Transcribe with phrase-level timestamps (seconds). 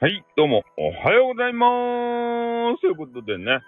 [0.00, 2.80] はい、どうも、おはようございまーす。
[2.80, 3.60] ということでね、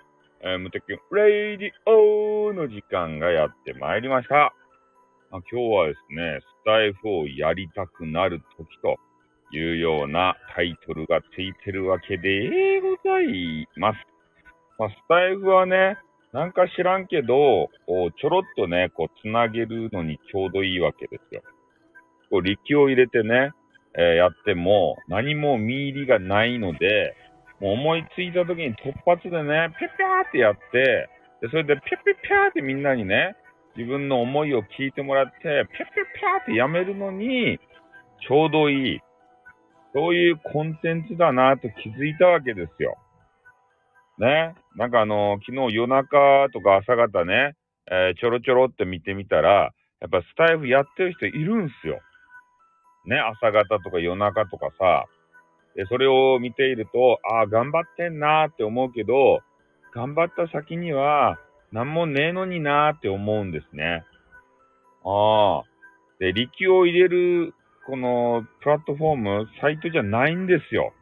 [0.43, 4.53] えー、無敵レイディオの時間がやってまいりました。
[5.31, 8.99] まあ、今日はですね、スタイフをやりたくなる時と
[9.57, 13.97] いうようなタイトルがついてるわけでございます。
[14.81, 15.97] まあ、スタイフはね、
[16.33, 21.43] なんか知らんけど、ちょろっとね、こう、つなげるのにちょうどいいわけですよ。
[22.31, 23.53] こう、力を入れてね、
[23.99, 27.15] えやっても、何も見入りがないので、
[27.61, 31.09] もう思いついた時に突発でね、ピャピャーってやって、
[31.41, 33.37] で、それでピャピャピャーってみんなにね、
[33.77, 37.59] 自分の思いを聞いてもらって、ピャピャピャーってやめるのに、
[38.27, 39.01] ちょうどいい。
[39.95, 42.99] そういうコンテンツだなと気づいたわけですよ。
[44.19, 44.55] ね。
[44.77, 47.55] なんかあの、昨日夜中とか朝方ね、
[47.91, 52.01] えーちょろちょろって見てみたら、やっぱスタイフやってる人いるんすよ。
[53.07, 55.07] ね、朝方とか夜中とかさ。
[55.75, 59.41] で、それを見ていると、ああ、頑張ってんなーって思うけど、
[59.95, 61.39] 頑張った先には、
[61.73, 64.05] 何もねえのになーって思うんですね。
[65.05, 65.65] ああ。
[66.19, 67.55] で、力を入れる、
[67.87, 70.93] この、プラットフォーム、サイトじゃないんですよ。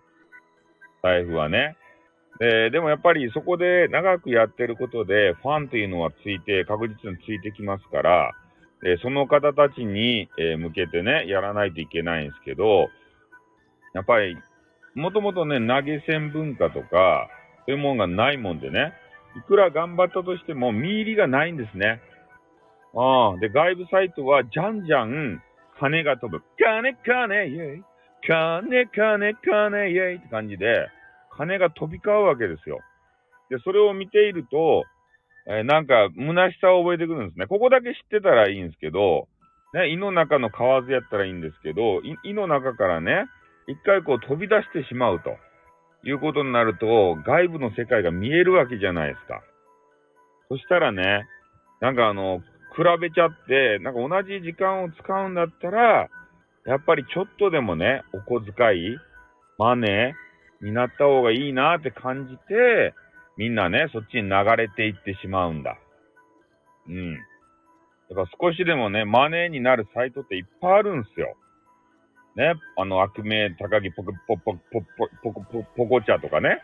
[1.02, 1.76] 財布はね。
[2.40, 8.32] で、でもやっぱりそこで長くやってることで、ファンというのはついて、確実についてきますから、
[8.84, 12.90] でその方たちに、えー向けてね、やらないといけないんですけど、
[13.94, 14.36] やっぱり、
[14.94, 17.30] もともとね、投げ銭文化とか、
[17.66, 18.92] そういうもんがないもんでね、
[19.38, 22.02] いくら頑張ったとしても、見入りがないんですね。
[22.94, 25.42] ああ、で、外部サイトは、じゃんじゃん、
[25.80, 26.44] 金が飛ぶ。
[26.58, 27.82] 金、金、イェイ。
[28.26, 30.88] 金、金、金、イェイって感じで、
[31.30, 32.80] 金が飛び交うわけですよ。
[33.48, 34.84] で、それを見ていると、
[35.46, 37.46] えーなんか、虚しさを覚えてくるんですね。
[37.46, 39.28] ここだけ知ってたらいいんですけど、
[39.74, 43.26] ね、胃の中の蛙やったらいいんですけど、胃の中からね、
[43.66, 45.36] 一回こう飛び出してしまうと
[46.06, 49.42] いうことになると、外部の世界が見えるわけじゃないですか。
[50.48, 51.26] そしたらね、
[51.80, 52.40] なんかあの、
[52.76, 56.08] 比べちゃって、なんか同じ時間を使うんだったら、
[56.66, 58.96] やっぱりちょっとでもね、お小遣い、
[59.58, 62.94] マネーになった方がいいなって感じて、
[63.36, 65.76] みんなね、そっちに流れていってしまうんだ。
[66.88, 67.12] うん。
[67.14, 67.18] や
[68.22, 71.36] っぱ少しでもね、マネーになるサイトっていっぱいあるんすよ。
[72.36, 76.60] ね、あの、悪名高木ポコポポポポポコポポコチャとかね。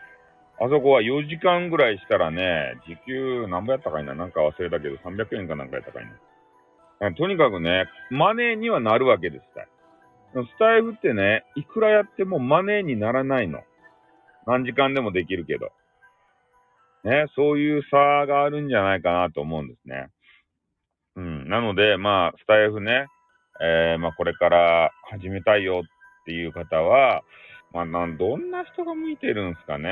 [0.59, 4.13] あそこは4時間ぐらいしたらね、時給何ぼやったかいな？
[4.13, 6.05] なんか忘れたけど、300円かなんかやったかい
[6.99, 7.13] な。
[7.15, 9.43] とにかくね、マネーにはなるわけです。
[10.33, 13.63] スタイフってね、いくらやってもマネーにならないの。
[14.45, 15.71] 何時間でもできるけど。
[17.03, 20.07] ね、そういう差があるんじゃないかなと思うんですね。
[21.15, 21.49] うん。
[21.49, 23.07] なので、まあ、スタイフね、
[23.61, 27.23] えー、まあ、これから始めたいよっていう方は、
[27.73, 29.89] まあ、なん、どんな人が向いてるんですかね。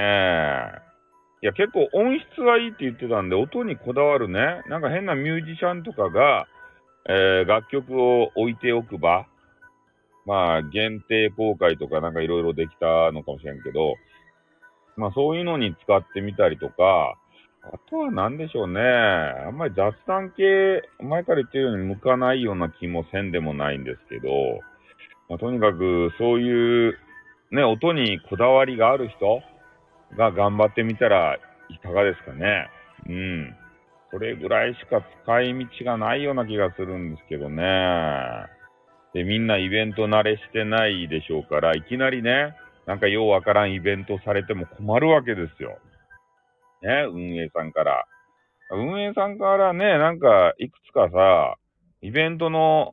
[1.42, 6.48] いや、結構音質はいいって言ってたんで、音にこだわるね、なんか変なミュージシャンとかが、
[7.08, 9.26] えー、楽曲を置いておく場、
[10.26, 13.96] まあ、限定公開とかなんかいろいろできたのかもしれんけど、
[15.00, 17.16] まあそういうのに使ってみたりとか、
[17.64, 18.82] あとは何でしょうね。
[18.82, 24.30] あんまり雑談系、前から言ってるように向かないような気もせんでもないんですけど、
[25.30, 26.98] まあ、とにかくそういう
[27.52, 29.42] ね、音にこだわりがある人
[30.18, 31.38] が頑張ってみたら
[31.70, 32.70] いかがですかね。
[33.08, 33.56] うん。
[34.12, 37.64] それぐらいしか使い道がないような気がするんですけどね。
[39.14, 42.56] で、みんなイベント慣れしてないでしょうから、いきなりね、
[42.90, 45.78] なんかようわからんイベントされても困るわけですよ。
[46.82, 48.04] ね、運営さんから。
[48.72, 51.54] 運営さんからね、なんかいくつかさ、
[52.02, 52.92] イベントの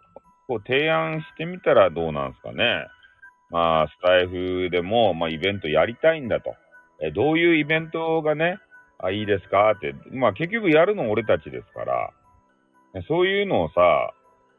[0.49, 2.87] こう提案してみたらどうなんですかね。
[3.49, 6.55] まあ、スタイフでも、まあ、イベントやりたいんだと。
[7.01, 8.59] え、どういうイベントがね、
[8.99, 9.71] あ、いいですか？
[9.71, 9.95] って。
[10.11, 12.11] まあ、結局やるの俺たちですから、
[13.09, 14.13] そういうのをさ、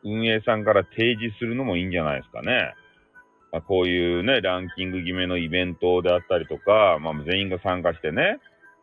[0.03, 2.73] 運営さんから提示するのもいいんじゃないですかね。
[3.51, 8.39] まあ、こういうね、ランキング決めのイベントであったりとか、まあ、全員が参加してね、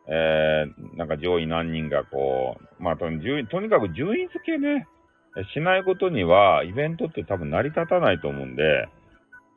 [0.07, 4.87] えー、なんか上位何人がこう、まあとにとにかく順位付けね、
[5.53, 8.87] しないことには、イベントって多分成り立たないと思うんで、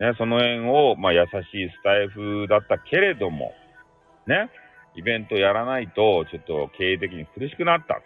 [0.01, 3.53] ね、その辺を、まあ優しいスタイフだったけれども、
[4.27, 4.51] ね、
[4.97, 8.01] イベントやらないと、ちょっと経営的に苦しくなった。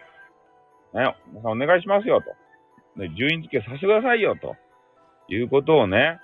[0.97, 2.27] ね、お願いしますよと。
[3.17, 4.55] 順位付けさせてくださいよと。
[5.29, 6.19] いうことをね、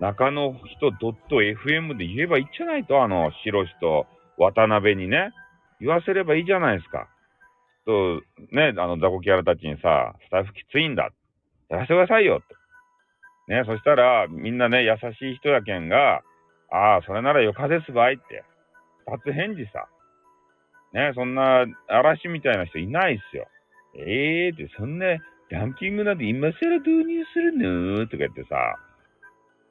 [0.00, 4.06] 中の人 .fm で言えばいいじゃないと、あの、白と
[4.38, 5.32] 渡辺にね、
[5.80, 7.08] 言わせればいいじゃないですか。
[7.86, 8.20] と、
[8.52, 11.10] ね、あの、雑魚キャラたちにさ、スタッフきついんだ。
[11.68, 12.42] やらせてくださいよ。
[13.48, 16.22] ね、そしたら、みんなね、優しい人やけんが、
[16.70, 18.44] ああ、それならよかですばいって。
[19.06, 19.86] 二つ返事さ。
[20.94, 23.48] ねそんな嵐みたいな人いないっすよ。
[23.96, 25.06] ええーって、そんな
[25.50, 27.52] ランキングなんて今更導入する
[27.98, 28.06] の？
[28.06, 28.78] とか言ってさ、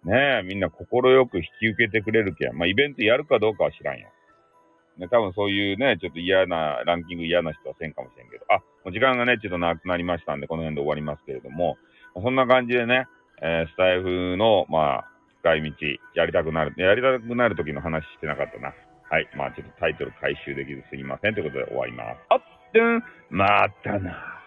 [0.05, 0.85] ねえ、みんな快
[1.27, 2.57] く引き受けてくれるけん。
[2.57, 4.09] まあ、イベントやるかどうかは知らんよ。
[4.97, 8.45] ね、多分そういうね、ちょっと嫌な、ランキング嫌な人はせんかもしれんけど。
[8.49, 11.77] あ、もう時間がね、ちょっとなくなりましたんで、この辺で終わりますけれども、
[12.21, 13.07] そんな感じでね、
[13.41, 15.09] えースタイフの、まあ、
[15.41, 18.73] 使い道、やりたくなる、やりたくなる時の話してなかったな。
[19.09, 19.27] はい。
[19.35, 21.33] まあ、ちょっとタイトル回収できずすぎません。
[21.33, 22.17] ということで終わります。
[22.29, 22.41] あっ、
[22.73, 24.42] とん、またな。